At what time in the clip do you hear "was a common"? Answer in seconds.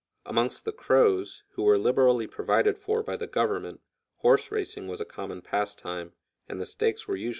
4.87-5.43